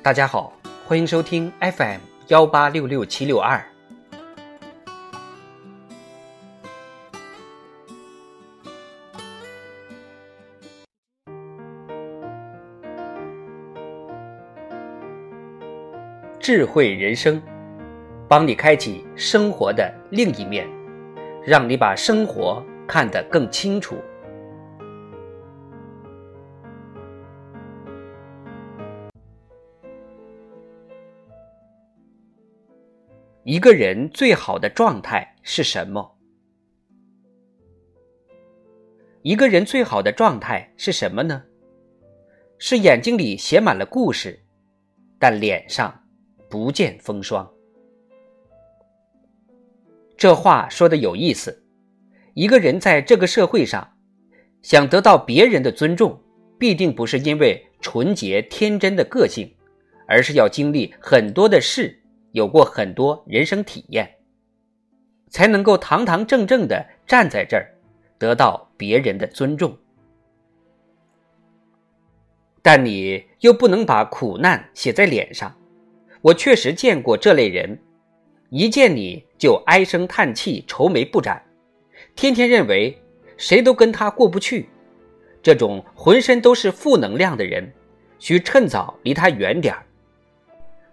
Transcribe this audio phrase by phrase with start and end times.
[0.00, 0.52] 大家好，
[0.86, 1.98] 欢迎收听 FM
[2.28, 3.60] 幺八六六七六二。
[16.38, 17.42] 智慧人生，
[18.28, 20.66] 帮你开启生活的另一面，
[21.44, 23.96] 让你把生活看得更清楚。
[33.48, 36.18] 一个人最好的状态是什么？
[39.22, 41.42] 一个人最好的状态是什么呢？
[42.58, 44.38] 是眼睛里写满了故事，
[45.18, 45.98] 但脸上
[46.50, 47.50] 不见风霜。
[50.14, 51.64] 这话说的有意思。
[52.34, 53.96] 一个人在这个社会上，
[54.60, 56.22] 想得到别人的尊重，
[56.58, 59.50] 必定不是因为纯洁天真的个性，
[60.06, 61.98] 而是要经历很多的事。
[62.32, 64.16] 有过很多人生体验，
[65.28, 67.74] 才能够堂堂正正的站在这儿，
[68.18, 69.76] 得到别人的尊重。
[72.60, 75.54] 但你又不能把苦难写在脸上。
[76.20, 77.78] 我确实见过这类人，
[78.50, 81.42] 一见你就唉声叹气、愁眉不展，
[82.14, 83.00] 天天认为
[83.36, 84.68] 谁都跟他过不去。
[85.40, 87.72] 这种浑身都是负能量的人，
[88.18, 89.86] 需趁早离他远点儿。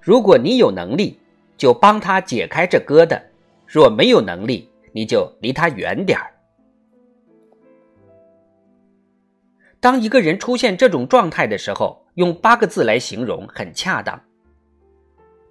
[0.00, 1.18] 如果你有能力，
[1.62, 3.22] 就帮他解开这疙瘩，
[3.68, 6.34] 若没有能力，你就离他远点儿。
[9.78, 14.20] 当一个人出现这种状态的时候，用八个字来形容很恰当：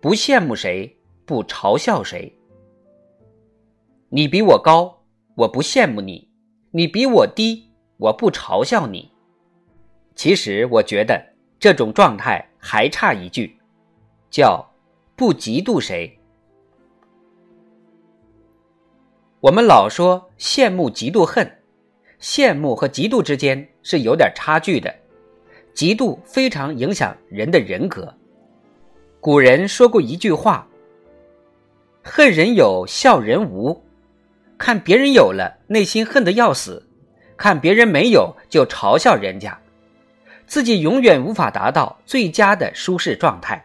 [0.00, 2.32] 不羡慕谁，不嘲笑谁。
[4.08, 5.02] 你比我高，
[5.34, 6.28] 我不羡慕你；
[6.70, 9.10] 你比我低，我不嘲笑你。
[10.14, 11.20] 其实我觉得
[11.58, 13.58] 这种状态还差一句，
[14.30, 14.64] 叫。
[15.16, 16.18] 不嫉妒谁？
[19.40, 21.50] 我们老说羡慕、嫉妒、恨，
[22.20, 24.94] 羡慕和嫉妒之间是有点差距的。
[25.74, 28.12] 嫉妒非常影响人的人格。
[29.18, 30.68] 古人说过一句话
[32.04, 33.82] ：“恨人有，笑人无。”
[34.58, 36.82] 看别人有了，内心恨得要死；
[37.38, 39.58] 看别人没有，就嘲笑人家，
[40.46, 43.64] 自己永远无法达到最佳的舒适状态。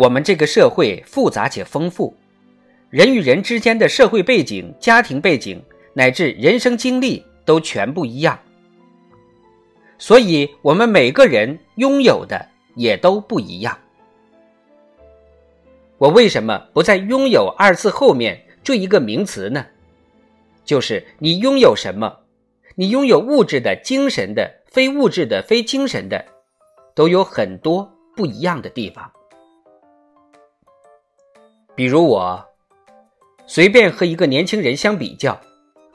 [0.00, 2.16] 我们这个社会复杂且丰富，
[2.88, 5.62] 人与人之间的社会背景、家庭背景
[5.92, 8.38] 乃至人生经历都全不一样，
[9.98, 13.76] 所以我们每个人拥有的也都不一样。
[15.98, 19.66] 我为什么不在“拥有”二字后面缀一个名词呢？
[20.64, 22.20] 就是你拥有什么，
[22.74, 26.24] 你拥有物质的、精神的、非物质的、非精神的，
[26.94, 29.12] 都有很多不一样的地方。
[31.74, 32.44] 比如我，
[33.46, 35.40] 随便和一个年轻人相比较，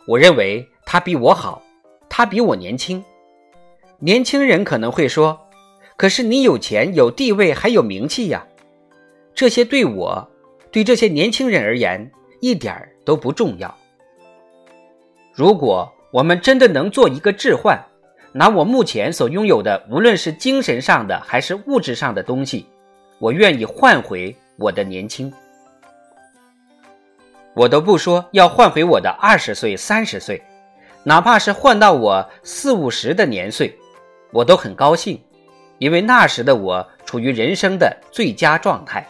[0.08, 1.62] 我认为他比我好，
[2.10, 3.04] 他比我年轻。
[4.00, 5.40] 年轻人可能会说
[5.96, 8.46] ：“可是你有钱、有地位，还有名气呀。”
[9.36, 10.30] 这些对我，
[10.72, 12.12] 对这些年轻人而言，
[12.42, 13.74] 一点儿都不重要。
[15.34, 17.80] 如果我们真的能做一个置换，
[18.34, 22.66] 拿我目前所拥有的，无论是精神上的还是物质上的东西，
[23.20, 25.32] 我愿意换回我的年轻。
[27.56, 30.44] 我都不说要换回我的二十岁、三十岁，
[31.04, 33.74] 哪怕是换到我四五十的年岁，
[34.32, 35.18] 我都很高兴，
[35.78, 39.08] 因为那时的我处于人生的最佳状态。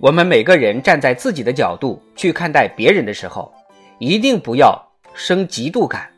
[0.00, 3.52] 我们每个人站在自己的角度去看待别人的时候，
[4.00, 4.76] 一定不要
[5.14, 6.10] 生嫉妒感。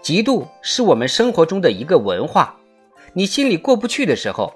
[0.00, 2.54] 嫉妒是我们生活中的一个文化，
[3.14, 4.54] 你心里过不去的时候，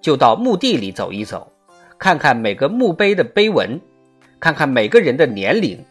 [0.00, 1.52] 就到墓地里走一走。
[2.00, 3.78] 看看每个墓碑的碑文，
[4.40, 5.84] 看看每个人的年龄，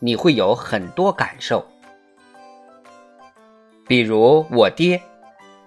[0.00, 1.64] 你会有很多感受。
[3.86, 5.00] 比如我爹，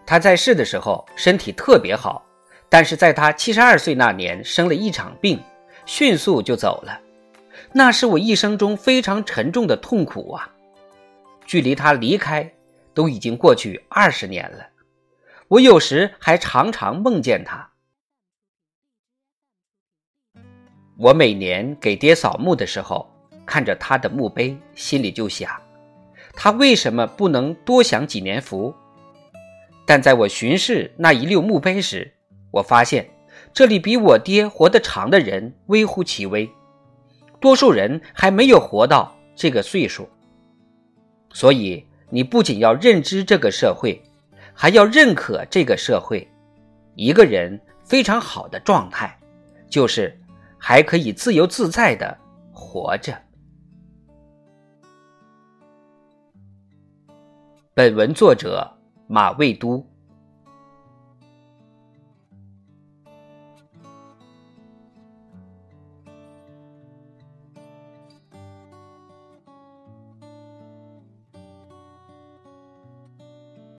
[0.05, 2.21] 他在世的时候身体特别好，
[2.67, 5.39] 但是在他七十二岁那年生了一场病，
[5.85, 6.99] 迅速就走了。
[7.71, 10.51] 那是我一生中非常沉重的痛苦啊！
[11.45, 12.51] 距离他离开
[12.93, 14.67] 都已经过去二十年了，
[15.47, 17.69] 我有时还常常梦见他。
[20.99, 23.07] 我每年给爹扫墓的时候，
[23.45, 25.51] 看着他的墓碑，心里就想，
[26.33, 28.73] 他为什么不能多享几年福？
[29.85, 32.11] 但在我巡视那一溜墓碑时，
[32.49, 33.07] 我发现
[33.53, 36.49] 这里比我爹活得长的人微乎其微，
[37.39, 40.09] 多数人还没有活到这个岁数。
[41.31, 44.01] 所以你不仅要认知这个社会，
[44.51, 46.27] 还要认可这个社会。
[46.95, 49.15] 一个人非常好的状态，
[49.69, 50.19] 就是
[50.59, 52.17] 还可以自由自在的
[52.51, 53.15] 活着。
[57.73, 58.67] 本文作者
[59.07, 59.85] 马未都。